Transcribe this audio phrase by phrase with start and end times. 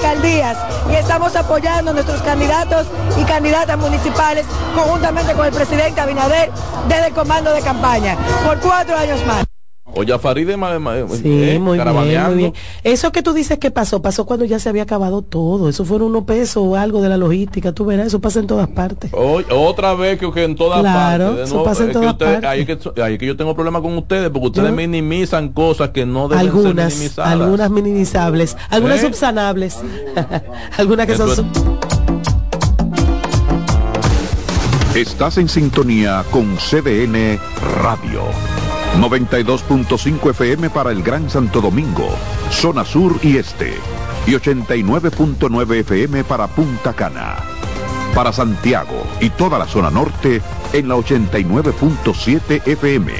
[0.00, 0.56] alcaldías
[0.90, 2.86] y estamos apoyando a nuestros candidatos
[3.18, 6.50] y candidatas municipales conjuntamente con el presidente Abinader
[6.88, 9.49] desde el comando de campaña por cuatro años más.
[9.94, 12.52] Oye, Faride, sí, eh, muy bien, muy bien.
[12.84, 15.68] Eso que tú dices que pasó, pasó cuando ya se había acabado todo.
[15.68, 17.72] Eso fueron unos pesos o algo de la logística.
[17.72, 19.10] Tú verás, eso pasa en todas partes.
[19.12, 21.48] otra vez que, en todas claro, partes.
[21.48, 22.44] Eso pasa en todas que partes.
[22.48, 26.46] Ahí que, que yo tengo problemas con ustedes porque ustedes minimizan cosas que no deben
[26.46, 27.32] algunas, ser minimizadas.
[27.32, 29.06] Algunas minimizables, algunas ¿Eh?
[29.06, 29.78] subsanables,
[30.78, 31.50] algunas que son...
[34.94, 37.38] Estás en sintonía con CDN
[37.80, 38.22] Radio.
[38.98, 42.08] 92.5 FM para el Gran Santo Domingo,
[42.50, 43.74] zona sur y este,
[44.26, 47.36] y 89.9 FM para Punta Cana.
[48.14, 53.12] Para Santiago y toda la zona norte en la 89.7 FM.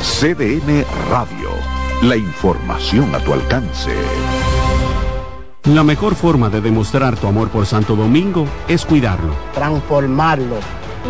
[0.00, 1.50] CDN Radio,
[2.02, 3.92] la información a tu alcance.
[5.64, 10.56] La mejor forma de demostrar tu amor por Santo Domingo es cuidarlo, transformarlo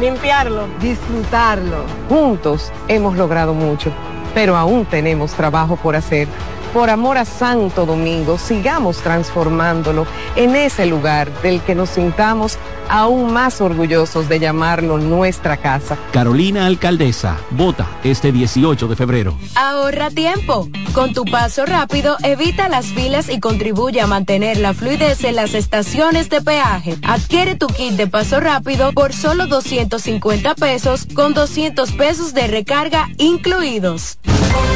[0.01, 1.85] limpiarlo, disfrutarlo.
[2.09, 3.93] Juntos hemos logrado mucho,
[4.35, 6.29] pero aún tenemos trabajo por hacer
[6.73, 10.07] por amor a Santo Domingo, sigamos transformándolo
[10.37, 15.97] en ese lugar del que nos sintamos aún más orgullosos de llamarlo nuestra casa.
[16.13, 19.39] Carolina Alcaldesa, vota este 18 de febrero.
[19.55, 20.69] Ahorra tiempo.
[20.93, 25.55] Con tu paso rápido, evita las filas y contribuye a mantener la fluidez en las
[25.55, 26.97] estaciones de peaje.
[27.03, 33.09] Adquiere tu kit de paso rápido por solo 250 pesos con 200 pesos de recarga
[33.17, 34.19] incluidos.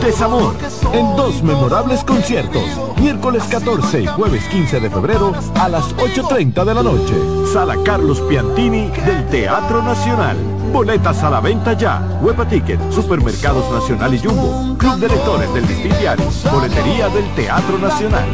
[0.00, 0.54] Desamor,
[0.92, 2.62] en dos memorables conciertos,
[3.00, 7.14] miércoles 14 y jueves 15 de febrero a las 8.30 de la noche.
[7.52, 10.36] Sala Carlos Piantini del Teatro Nacional.
[10.72, 12.00] Boletas a la venta ya.
[12.22, 14.78] Huepa Ticket, Supermercados Nacional y Jumbo.
[14.78, 15.66] Club de Lectores del
[15.98, 16.26] Diario.
[16.52, 18.28] Boletería del Teatro Nacional.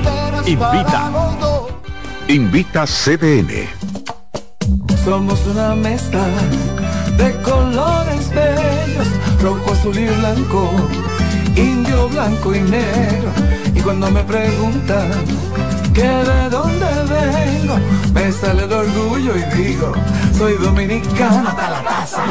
[0.46, 1.10] Invita.
[2.28, 3.68] Invita CDN.
[5.02, 6.26] Somos una mezcla
[7.16, 9.08] de colores bellos,
[9.42, 10.70] rojo, azul y blanco
[11.56, 13.30] indio, blanco y negro.
[13.74, 15.10] Y cuando me preguntan
[15.94, 17.76] que de dónde vengo,
[18.12, 19.92] me sale el orgullo y digo,
[20.36, 22.22] soy dominicano hasta la taza.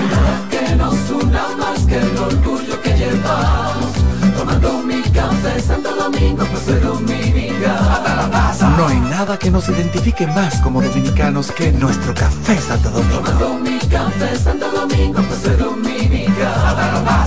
[0.49, 3.91] Que nos una más que el orgullo que llevamos.
[4.37, 8.69] Tomando mi café Santo Domingo, pues soy dominicano hasta la taza.
[8.77, 13.19] No hay nada que nos identifique más como dominicanos que nuestro café Santo Domingo.
[13.21, 17.26] Tomando mi café Santo Domingo, pues soy dominicano hasta la taza.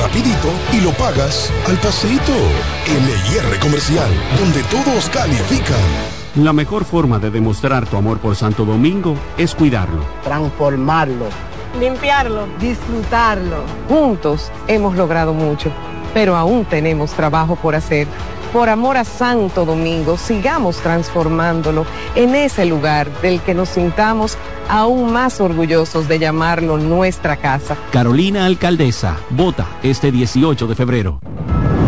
[0.00, 2.32] rapidito y lo pagas al pasito.
[2.86, 4.08] LIR Comercial,
[4.38, 5.76] donde todos califican.
[6.36, 11.26] La mejor forma de demostrar tu amor por Santo Domingo es cuidarlo, transformarlo,
[11.78, 13.64] limpiarlo, disfrutarlo.
[13.88, 15.70] Juntos hemos logrado mucho,
[16.14, 18.06] pero aún tenemos trabajo por hacer
[18.52, 24.36] por amor a Santo Domingo, sigamos transformándolo en ese lugar del que nos sintamos
[24.68, 27.76] aún más orgullosos de llamarlo nuestra casa.
[27.92, 31.20] Carolina Alcaldesa, vota este 18 de febrero.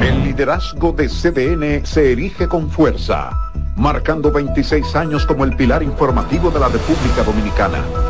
[0.02, 3.30] El liderazgo de CDN se erige con fuerza,
[3.76, 8.09] marcando 26 años como el pilar informativo de la República Dominicana.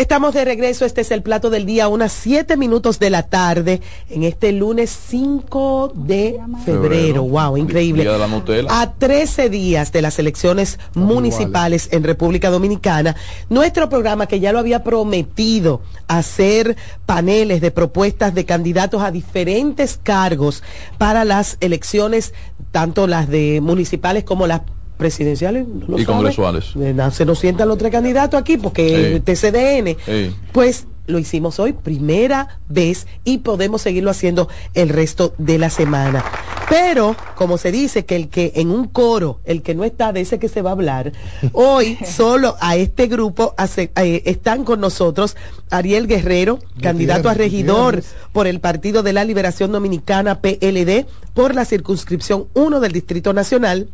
[0.00, 3.82] Estamos de regreso, este es el plato del día, unas 7 minutos de la tarde,
[4.08, 7.24] en este lunes 5 de febrero.
[7.24, 8.04] Wow, increíble.
[8.04, 8.80] Día de la Nutella.
[8.80, 13.14] A 13 días de las elecciones municipales en República Dominicana,
[13.50, 20.00] nuestro programa que ya lo había prometido hacer paneles de propuestas de candidatos a diferentes
[20.02, 20.62] cargos
[20.96, 22.32] para las elecciones,
[22.70, 24.62] tanto las de municipales como las
[25.00, 26.04] presidenciales no y sabe.
[26.04, 26.66] congresuales.
[26.78, 29.20] Eh, Se nos sientan los tres candidatos aquí porque Sí.
[29.20, 29.96] TCDN.
[30.06, 30.36] Sí.
[30.52, 36.24] Pues lo hicimos hoy, primera vez, y podemos seguirlo haciendo el resto de la semana.
[36.68, 40.20] Pero, como se dice que el que en un coro, el que no está de
[40.20, 41.10] ese que se va a hablar,
[41.52, 45.36] hoy solo a este grupo hace- eh, están con nosotros
[45.70, 51.64] Ariel Guerrero, candidato a regidor por el Partido de la Liberación Dominicana, PLD, por la
[51.64, 53.88] circunscripción 1 del Distrito Nacional.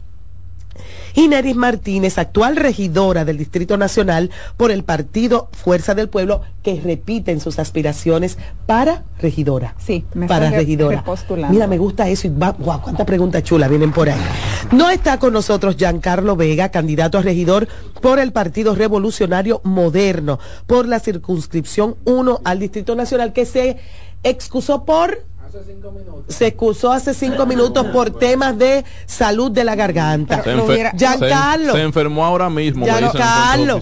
[1.14, 6.80] Y Neris Martínez, actual regidora del Distrito Nacional por el partido Fuerza del Pueblo, que
[6.80, 9.74] repite en sus aspiraciones para regidora.
[9.78, 11.04] Sí, me para regidora.
[11.50, 14.20] Mira, me gusta eso y va, guau, cuántas preguntas chulas vienen por ahí.
[14.72, 17.68] No está con nosotros Giancarlo Vega, candidato a regidor
[18.00, 23.76] por el Partido Revolucionario Moderno, por la circunscripción 1 al Distrito Nacional, que se
[24.22, 25.24] excusó por
[26.28, 30.42] se excusó hace cinco minutos por temas de salud de la garganta.
[30.42, 33.80] Se, enfer- Giancarlo, se- se enfermó ahora mismo, Giancarlo,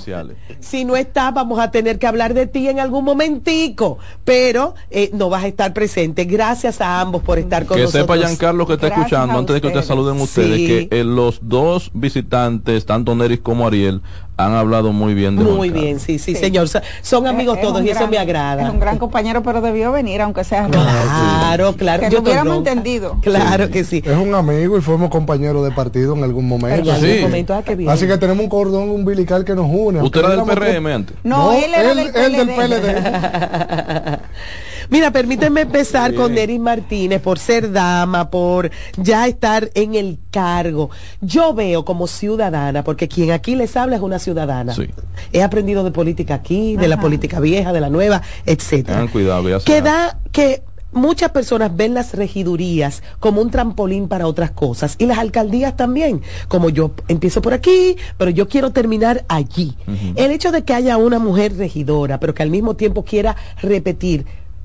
[0.61, 5.11] si no estás, vamos a tener que hablar de ti en algún momentico, pero eh,
[5.12, 6.25] no vas a estar presente.
[6.25, 8.03] Gracias a ambos por estar con Que nosotros.
[8.03, 9.87] sepa Giancarlo que está Gracias escuchando, antes de que ustedes.
[9.87, 10.67] saluden ustedes, Sí.
[10.67, 14.00] que eh, los dos visitantes, tanto Neris como Ariel,
[14.36, 16.69] han hablado muy bien de Muy Juan bien, sí, sí, señor.
[17.02, 18.64] Son- amigos Es todos y eso me agrada.
[18.64, 22.02] Es un gran compañero, pero debió venir, aunque sea Claro, claro.
[22.02, 23.16] Que Yo lo hubiéramos entendido.
[23.22, 24.02] Claro que sí.
[24.04, 26.90] Es un amigo y fuimos compañeros de partido en algún momento.
[26.90, 27.90] En algún momento, ah, qué bien.
[27.90, 30.02] Así que tenemos un cordón umbilical que nos une.
[30.02, 31.16] ¿Usted era del PRM antes?
[31.22, 34.19] No, él era del él del PLD.
[34.90, 40.90] Mira, permíteme empezar con Neris Martínez por ser dama, por ya estar en el cargo.
[41.20, 44.75] Yo veo como ciudadana, porque quien aquí les habla es una ciudadana.
[44.75, 44.88] Sí.
[45.32, 48.98] He aprendido de política aquí, de la política vieja, de la nueva, etcétera.
[48.98, 49.90] Tengan cuidado, que ya se que da.
[49.90, 50.62] da que
[50.94, 56.22] muchas personas ven las regidurías como un trampolín para otras cosas y las alcaldías también,
[56.48, 59.76] como yo empiezo por aquí, pero yo quiero terminar allí.
[60.17, 64.24] El hecho de que haya una mujer regidora, pero que al mismo tiempo quiera repetir,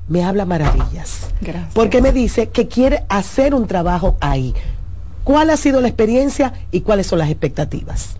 [0.10, 1.30] me habla maravillas.
[1.40, 1.74] Gracias.
[1.74, 4.54] Porque me dice que quiere hacer un trabajo ahí.
[5.24, 8.20] ¿Cuál ha sido la experiencia y cuáles son las expectativas?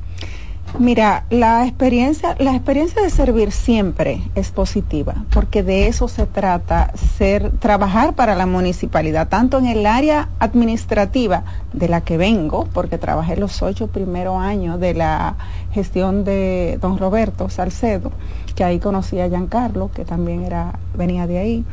[0.78, 6.94] Mira, la experiencia, la experiencia de servir siempre es positiva, porque de eso se trata,
[7.18, 11.44] ser, trabajar para la municipalidad, tanto en el área administrativa
[11.74, 15.38] de la que vengo, porque trabajé los ocho primeros años de la
[15.72, 18.12] gestión de don Roberto Salcedo,
[18.60, 21.64] que ahí conocí a Giancarlo, que también era, venía de ahí.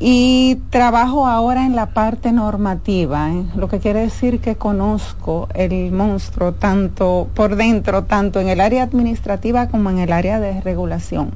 [0.00, 3.44] Y trabajo ahora en la parte normativa, ¿eh?
[3.54, 8.82] lo que quiere decir que conozco el monstruo tanto por dentro, tanto en el área
[8.82, 11.32] administrativa como en el área de regulación.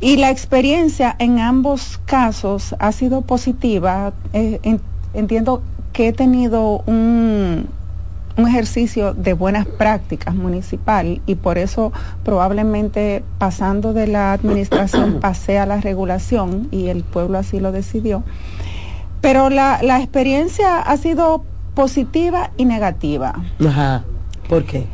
[0.00, 4.12] Y la experiencia en ambos casos ha sido positiva.
[4.32, 4.80] Eh, en-
[5.12, 5.60] entiendo
[5.92, 7.66] que he tenido un,
[8.36, 11.92] un ejercicio de buenas prácticas municipal y por eso
[12.24, 18.22] probablemente pasando de la administración pasé a la regulación y el pueblo así lo decidió.
[19.20, 23.34] Pero la, la experiencia ha sido positiva y negativa.
[23.64, 24.04] Ajá.
[24.48, 24.86] ¿Por qué?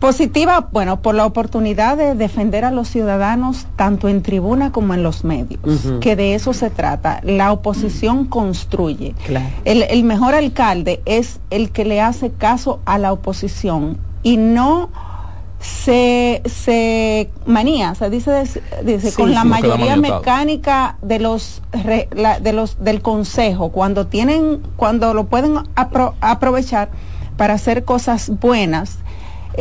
[0.00, 5.02] Positiva, bueno, por la oportunidad de defender a los ciudadanos tanto en tribuna como en
[5.02, 5.60] los medios,
[6.00, 7.20] que de eso se trata.
[7.22, 9.14] La oposición construye.
[9.26, 9.46] Claro.
[9.66, 14.88] El, el mejor alcalde es el que le hace caso a la oposición y no
[15.60, 18.44] se, se manía, se dice,
[18.82, 24.06] dice Sí, con la mayoría mecánica de los, re- la- de los del consejo cuando
[24.06, 26.88] tienen cuando lo pueden apro- aprovechar
[27.36, 28.96] para hacer cosas buenas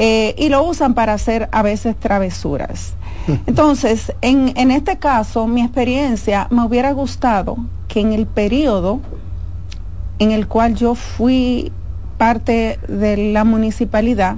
[0.02, 2.94] eh, y lo usan para hacer a veces travesuras.
[3.48, 7.58] Entonces, en, en este caso, mi experiencia me hubiera gustado
[7.90, 9.02] que en el periodo
[10.20, 11.72] en el cual yo fui
[12.18, 14.36] parte de la municipalidad,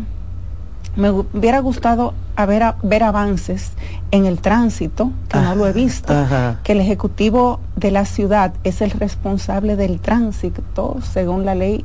[0.96, 3.74] me hu- hubiera gustado haber ver avances
[4.12, 6.60] en el tránsito, que no lo he visto, Ajá.
[6.64, 11.84] que el ejecutivo de la ciudad es el responsable del tránsito, según la ley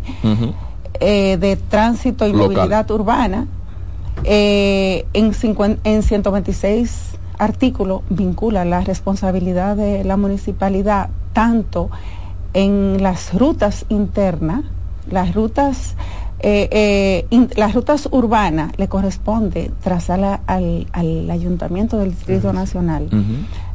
[1.00, 2.48] eh, de tránsito y Local.
[2.54, 3.46] movilidad urbana,
[4.24, 11.90] eh, en, cincuen- en 126 artículos vincula la responsabilidad de la municipalidad tanto
[12.54, 14.62] en las rutas internas,
[15.10, 15.94] las rutas
[16.40, 23.08] eh, eh, in- las rutas urbanas le corresponde trazarla al, al ayuntamiento del Distrito Nacional.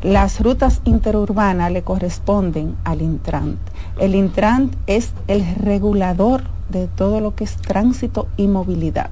[0.03, 3.57] Las rutas interurbanas le corresponden al Intrant.
[3.99, 9.09] El Intrant es el regulador de todo lo que es tránsito y movilidad.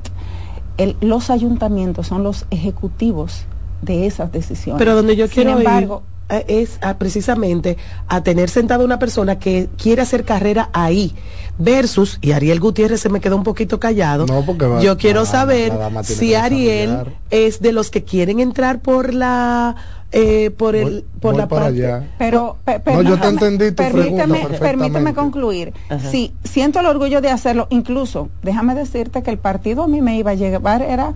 [0.80, 3.44] El- los ayuntamientos son los ejecutivos
[3.82, 4.80] de esas decisiones.
[4.80, 9.40] Pero donde yo Sin quiero embargo, ir es a, precisamente a tener sentada una persona
[9.40, 11.16] que quiere hacer carrera ahí
[11.58, 14.26] versus y Ariel Gutiérrez se me quedó un poquito callado.
[14.28, 17.00] No, porque va- yo quiero la- saber la si Ariel
[17.32, 19.76] es de los que quieren entrar por la
[20.12, 22.08] eh, por el Voy- por voy la para parte allá.
[22.18, 25.74] Pero, pe- pe- No, yo te entendí tu permíteme, permíteme concluir.
[25.90, 26.10] Ajá.
[26.10, 27.68] Sí, siento el orgullo de hacerlo.
[27.70, 31.14] Incluso, déjame decirte que el partido a mí me iba a llevar era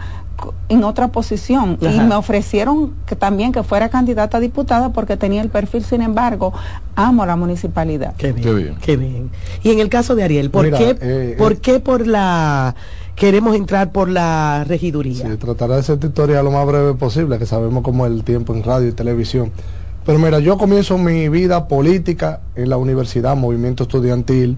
[0.70, 5.42] en otra posición y me ofrecieron que también que fuera candidata a diputada porque tenía
[5.42, 5.84] el perfil.
[5.84, 6.54] Sin embargo,
[6.96, 8.14] amo la municipalidad.
[8.18, 8.76] Qué bien, Qué bien.
[8.82, 9.30] qué bien.
[9.64, 11.58] Y en el caso de Ariel, ¿por Mira, qué eh, por eh.
[11.62, 12.76] qué por la
[13.16, 15.28] queremos entrar por la regiduría?
[15.28, 18.24] Sí, trataré de hacer tu historia lo más breve posible, que sabemos cómo es el
[18.24, 19.52] tiempo en radio y televisión.
[20.06, 24.58] Pero mira, yo comienzo mi vida política en la universidad, movimiento estudiantil,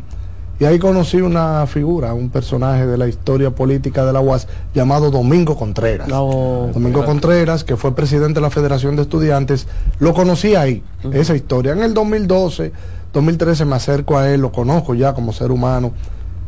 [0.58, 5.12] y ahí conocí una figura, un personaje de la historia política de la UAS llamado
[5.12, 6.08] Domingo Contreras.
[6.08, 6.70] No.
[6.74, 9.68] Domingo Contreras, que fue presidente de la Federación de Estudiantes,
[10.00, 10.82] lo conocí ahí,
[11.12, 11.74] esa historia.
[11.74, 12.72] En el 2012,
[13.12, 15.92] 2013 me acerco a él, lo conozco ya como ser humano,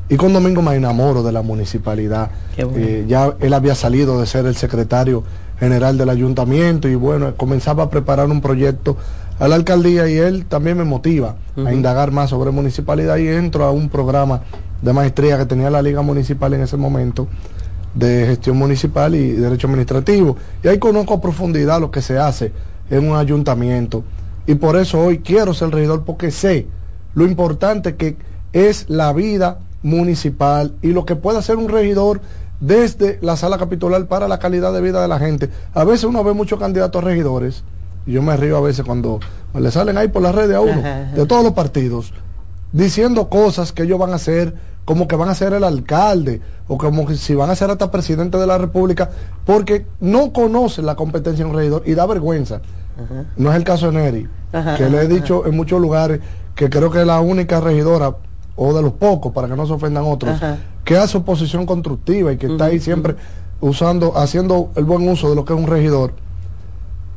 [0.10, 2.32] y con Domingo me enamoro de la municipalidad.
[2.56, 2.72] Bueno.
[2.78, 5.24] Eh, ya él había salido de ser el secretario
[5.60, 8.96] general del ayuntamiento y bueno, comenzaba a preparar un proyecto
[9.40, 13.66] a la alcaldía y él también me motiva a indagar más sobre municipalidad y entro
[13.66, 14.42] a un programa
[14.82, 17.28] de maestría que tenía la liga municipal en ese momento
[17.94, 20.38] de gestión municipal y derecho administrativo.
[20.64, 22.52] Y ahí conozco a profundidad lo que se hace
[22.90, 24.04] en un ayuntamiento.
[24.46, 26.68] Y por eso hoy quiero ser regidor porque sé
[27.16, 28.18] lo importante que
[28.54, 32.22] es la vida municipal y lo que puede hacer un regidor
[32.60, 35.50] desde la sala capitular para la calidad de vida de la gente.
[35.74, 37.64] A veces uno ve muchos candidatos a regidores,
[38.06, 39.20] y yo me río a veces cuando
[39.54, 41.12] le salen ahí por las redes a uno, Ajá, ajá.
[41.16, 42.14] de todos los partidos,
[42.72, 44.56] diciendo cosas que ellos van a hacer,
[44.86, 47.92] como que van a ser el alcalde, o como que si van a ser hasta
[47.92, 49.10] presidente de la República,
[49.46, 52.62] porque no conocen la competencia de un regidor y da vergüenza.
[53.36, 54.28] No es el caso de Neri,
[54.78, 56.20] que le he dicho en muchos lugares
[56.56, 58.16] que creo que es la única regidora,
[58.58, 60.58] o de los pocos, para que no se ofendan otros, Ajá.
[60.84, 63.16] que hace oposición constructiva y que está ahí siempre
[63.62, 66.12] usando, haciendo el buen uso de lo que es un regidor.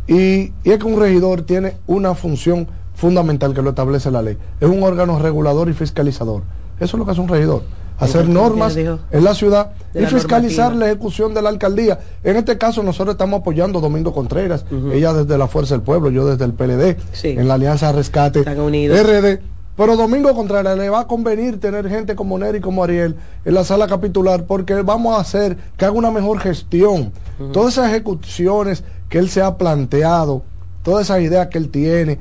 [0.07, 4.37] Y, y es que un regidor tiene una función fundamental que lo establece la ley.
[4.61, 6.43] Es un órgano regulador y fiscalizador.
[6.79, 7.63] Eso es lo que hace un regidor.
[7.99, 10.87] Hacer normas en la ciudad y la fiscalizar normativa.
[10.87, 11.99] la ejecución de la alcaldía.
[12.25, 16.09] En este caso nosotros estamos apoyando a Domingo Contreras, ella desde la Fuerza del Pueblo,
[16.11, 17.29] yo desde el PLD, Sí.
[17.29, 18.43] en la Alianza Rescate.
[18.43, 19.41] RD.
[19.81, 23.55] Pero Domingo Contreras le va a convenir tener gente como Neri y como Ariel en
[23.55, 27.13] la sala capitular porque vamos a hacer que haga una mejor gestión.
[27.55, 30.43] Todas esas ejecuciones que él se ha planteado,
[30.83, 32.19] todas esas ideas que él tiene,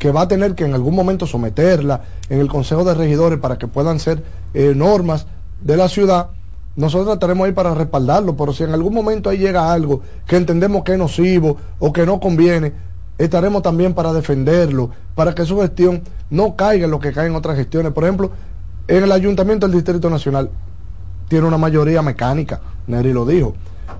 [0.00, 3.56] que va a tener que en algún momento someterla en el Consejo de Regidores para
[3.56, 5.28] que puedan ser eh, normas
[5.60, 6.30] de la ciudad,
[6.74, 10.82] nosotros estaremos ahí para respaldarlo, pero si en algún momento ahí llega algo que entendemos
[10.82, 12.72] que es nocivo o que no conviene,
[13.18, 17.36] estaremos también para defenderlo, para que su gestión no caiga en lo que cae en
[17.36, 17.92] otras gestiones.
[17.92, 18.30] Por ejemplo,
[18.88, 20.50] en el Ayuntamiento del Distrito Nacional
[21.28, 23.54] tiene una mayoría mecánica, Neri lo dijo,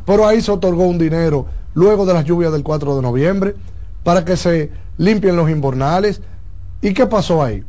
[0.05, 3.55] pero ahí se otorgó un dinero luego de las lluvias del 4 de noviembre
[4.05, 6.21] para que se limpien los invernales.
[6.81, 7.65] ¿Y qué pasó ahí?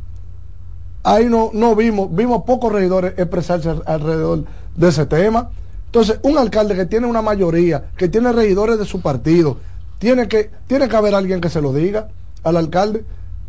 [1.02, 4.44] Ahí no, no vimos, vimos pocos regidores expresarse al- alrededor
[4.76, 5.50] de ese tema.
[5.86, 9.56] Entonces, un alcalde que tiene una mayoría, que tiene regidores de su partido,
[9.98, 12.08] tiene que, tiene que haber alguien que se lo diga
[12.44, 13.04] al alcalde.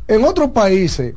[0.08, 1.16] En otros países,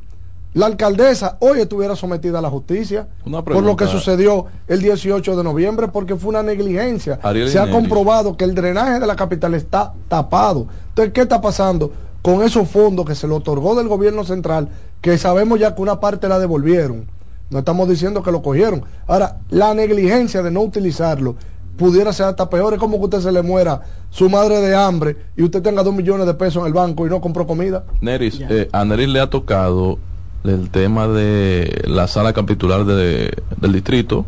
[0.54, 5.42] la alcaldesa hoy estuviera sometida a la justicia por lo que sucedió el 18 de
[5.42, 7.18] noviembre porque fue una negligencia.
[7.22, 10.66] Ariel Se ha comprobado que el drenaje de la capital está tapado.
[10.90, 14.68] Entonces, ¿qué está pasando con esos fondos que se le otorgó del gobierno central
[15.00, 17.06] que sabemos ya que una parte la devolvieron?
[17.48, 18.84] No estamos diciendo que lo cogieron.
[19.06, 21.36] Ahora, la negligencia de no utilizarlo
[21.76, 22.72] pudiera ser hasta peor.
[22.74, 25.94] Es como que usted se le muera su madre de hambre y usted tenga dos
[25.94, 27.84] millones de pesos en el banco y no compró comida.
[28.00, 29.98] Neris, eh, a Neris le ha tocado
[30.44, 34.26] el tema de la sala capitular de- del distrito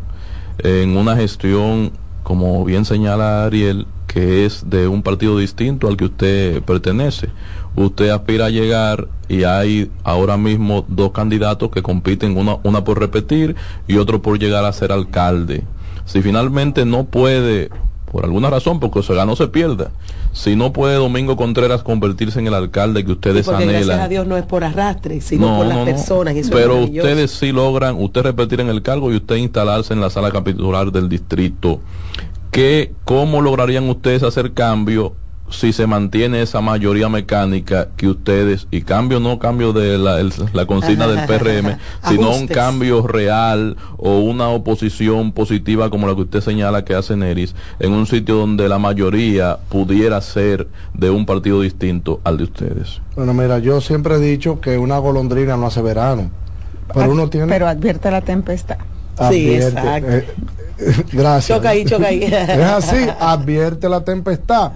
[0.58, 1.90] en una gestión,
[2.22, 7.28] como bien señala Ariel, que es de un partido distinto al que usted pertenece.
[7.74, 13.00] Usted aspira a llegar y hay ahora mismo dos candidatos que compiten, una, una por
[13.00, 13.56] repetir
[13.88, 15.64] y otro por llegar a ser alcalde.
[16.06, 17.70] Si finalmente no puede,
[18.10, 19.90] por alguna razón, porque se gana o se pierda,
[20.32, 24.08] si no puede Domingo Contreras convertirse en el alcalde que ustedes porque gracias anhelan, a
[24.08, 26.36] Dios no es por arrastre, sino por las personas.
[26.36, 30.10] eso pero ustedes sí logran, usted repetir en el cargo y usted instalarse en la
[30.10, 31.80] sala capitular del distrito.
[32.50, 35.14] ¿Qué, ¿Cómo lograrían ustedes hacer cambio
[35.50, 40.32] si se mantiene esa mayoría mecánica que ustedes, y cambio no cambio de la, el-
[40.52, 41.76] la consigna del PRM,
[42.08, 47.16] sino un cambio real o una oposición positiva como la que usted señala que hace
[47.16, 52.44] Neris, en un sitio donde la mayoría pudiera ser de un partido distinto al de
[52.44, 53.00] ustedes?
[53.14, 56.30] Bueno, mira, yo siempre he dicho que una golondrina no hace verano.
[56.92, 57.46] Pero uno tiene...
[57.46, 58.76] Pero advierte la tempestad.
[59.16, 60.26] Advierte, eh,
[61.12, 61.56] gracias.
[61.58, 62.22] Choca ahí, choca ahí.
[62.24, 64.72] es así, advierte la tempestad.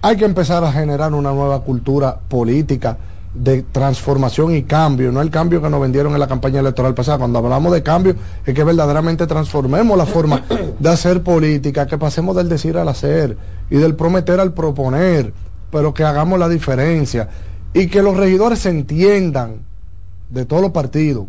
[0.00, 2.96] Hay que empezar a generar una nueva cultura política
[3.34, 7.18] de transformación y cambio, no el cambio que nos vendieron en la campaña electoral pasada.
[7.18, 8.14] Cuando hablamos de cambio,
[8.46, 10.44] es que verdaderamente transformemos la forma
[10.78, 13.36] de hacer política, que pasemos del decir al hacer
[13.70, 15.32] y del prometer al proponer,
[15.72, 17.28] pero que hagamos la diferencia
[17.74, 19.62] y que los regidores se entiendan
[20.30, 21.26] de todos los partidos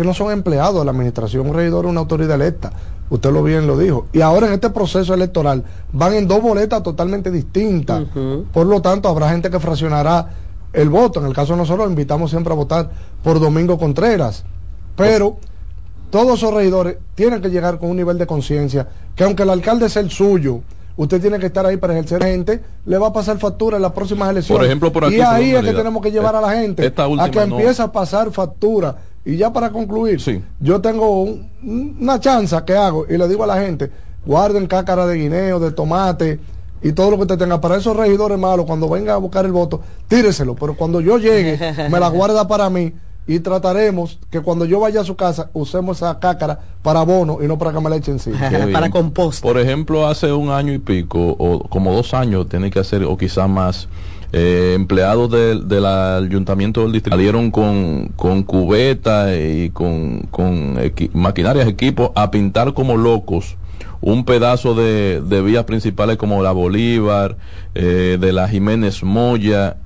[0.00, 2.72] que no son empleados de la administración, un regidor es una autoridad electa,
[3.10, 4.06] usted lo bien lo dijo.
[4.14, 8.04] Y ahora en este proceso electoral van en dos boletas totalmente distintas,
[8.50, 10.30] por lo tanto habrá gente que fraccionará
[10.72, 12.88] el voto, en el caso de nosotros invitamos siempre a votar
[13.22, 14.42] por Domingo Contreras,
[14.96, 15.36] pero
[16.08, 19.90] todos esos regidores tienen que llegar con un nivel de conciencia que aunque el alcalde
[19.90, 20.62] sea el suyo,
[20.96, 23.92] usted tiene que estar ahí para ejercer gente, le va a pasar factura en las
[23.92, 24.58] próximas elecciones.
[24.60, 26.86] Por ejemplo, por aquí, y ahí por es que tenemos que llevar a la gente
[26.86, 27.58] Esta última a que no.
[27.58, 28.96] empiece a pasar factura.
[29.24, 30.20] Y ya para concluir,
[30.60, 31.48] yo tengo un-
[32.00, 33.90] una chanza que hago y le digo a la gente,
[34.24, 36.40] guarden cácara de guineo, de tomate
[36.82, 37.60] y todo lo que usted tenga.
[37.60, 40.54] Para esos regidores malos, cuando venga a buscar el voto, tíreselo.
[40.54, 41.58] Pero cuando yo llegue,
[41.90, 42.92] me la guarda para mí
[43.26, 47.46] y trataremos que cuando yo vaya a su casa, usemos esa cácara para abono y
[47.46, 48.38] no para que me la echen encima.
[48.48, 48.72] Qué bien.
[49.46, 53.16] Por ejemplo, hace un año y pico, o como dos años, tiene que hacer, o
[53.18, 53.86] quizás más,
[54.32, 61.66] eh, empleados del, ayuntamiento del distrito salieron con, con cubeta y con, con equi- maquinarias,
[61.68, 63.56] equipos, a pintar como locos
[64.02, 67.36] un pedazo de, de vías principales como la Bolívar,
[67.74, 69.76] eh, de la Jiménez Moya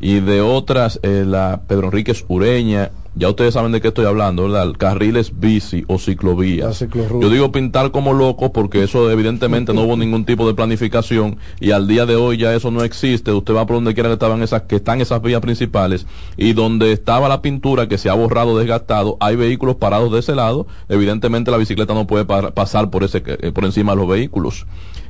[0.00, 2.90] y de otras, eh, la Pedro Enríquez Ureña.
[3.14, 4.72] Ya ustedes saben de qué estoy hablando, ¿verdad?
[4.78, 6.78] Carriles bici o ciclovías.
[7.20, 11.72] Yo digo pintar como locos porque eso evidentemente no hubo ningún tipo de planificación y
[11.72, 13.30] al día de hoy ya eso no existe.
[13.30, 16.06] Usted va por donde quiera que estaban esas que están esas vías principales
[16.38, 20.34] y donde estaba la pintura que se ha borrado, desgastado, hay vehículos parados de ese
[20.34, 20.66] lado.
[20.88, 24.66] Evidentemente la bicicleta no puede pa- pasar por ese eh, por encima de los vehículos.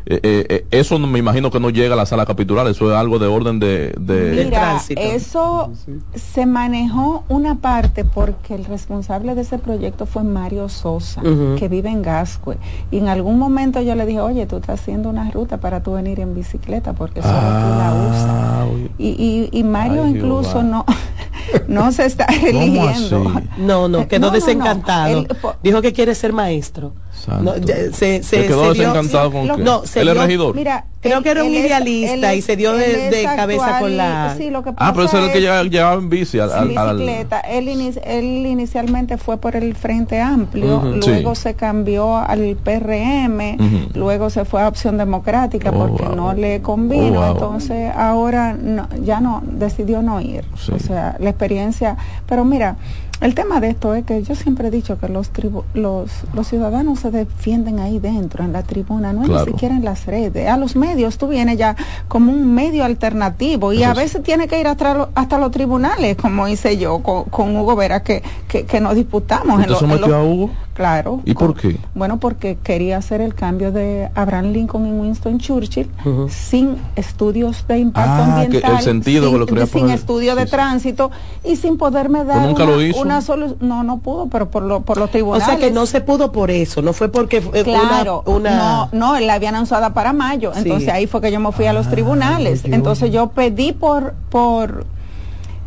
[0.06, 2.90] Eh, eh, eh, eso no- me imagino que no llega a la sala capitular, eso
[2.90, 5.70] es algo de orden de, de Mira, eso
[6.14, 11.22] se manejó una parte porque el responsable de ese proyecto fue Mario Sosa,
[11.58, 12.58] que vive en Gascue.
[12.90, 15.92] Y en algún momento yo le dije, oye, tú estás haciendo una ruta para tú
[15.92, 18.92] venir en bicicleta porque solo tú la usas.
[18.98, 19.08] Y,
[19.52, 20.84] y, y Mario Ay, incluso no,
[21.68, 23.42] no se está eligiendo.
[23.58, 24.34] No, no, quedó No, no, no.
[24.34, 25.26] desencantado.
[25.62, 26.92] Dijo que quiere ser maestro.
[27.40, 29.62] No, ya, se, se, Se quedó se dio- desencantado con lo- qué?
[29.62, 30.54] No, se ¿Él es dio- regidor?
[30.56, 33.64] Mira, Creo él- que era un es- idealista y se dio es- de, es cabeza
[33.64, 34.34] actual con la...
[34.38, 36.38] sí, lo que Ah, pero ese pasa era el que es- llevaba, llevaba en bici
[36.40, 37.40] al, al- en al- bicicleta.
[37.40, 41.40] Él, ini- él inicialmente fue por el Frente Amplio, luego Sí.
[41.42, 43.56] se cambió al PRM,
[43.94, 46.16] luego se fue a Opción Democrática Oh, porque wow.
[46.16, 47.32] no le convino, Oh, wow.
[47.34, 50.44] entonces ahora no- ya no, decidió no ir.
[50.56, 50.72] Sí.
[50.72, 51.96] O sea, la experiencia,
[52.26, 52.76] pero mira,
[53.22, 56.46] el tema de esto es que yo siempre he dicho que los, tribu- los, los
[56.48, 59.46] ciudadanos se defienden ahí dentro, en la tribuna, no es Claro.
[59.46, 60.48] ni siquiera en las redes.
[60.48, 61.76] A los medios tú vienes ya
[62.08, 64.00] como un medio alternativo y Eso a sí.
[64.00, 67.76] veces tiene que ir hasta, lo- hasta los tribunales, como hice yo con, con Hugo
[67.76, 69.56] Vera, que, que, que nos disputamos.
[69.58, 70.50] ¿Usted lo- sometió lo- a Hugo?
[70.74, 71.20] Claro.
[71.26, 71.76] ¿Y por qué?
[71.94, 75.90] Bueno, porque quería hacer el cambio de Abraham Lincoln y Winston Churchill
[76.30, 79.94] sin estudios de impacto Ah, que ambiental, el sentido sin, que lo quería sin poner-
[79.96, 81.10] estudio de sí, tránsito
[81.44, 83.00] y sin poderme dar nunca una, lo hizo?
[83.00, 85.44] una solu- No, no pudo, pero por, lo, por los O tribunales.
[85.46, 88.88] sea que no se pudo por eso, no fue porque fue Claro, una, una- no,
[89.14, 90.60] no, la habían anunciada para mayo, Sí.
[90.62, 92.64] entonces ahí fue que yo me fui a los tribunales.
[92.64, 94.86] oye, Entonces yo pedí por, por,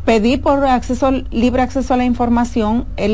[0.05, 3.03] pedí por acceso, libre acceso a la información el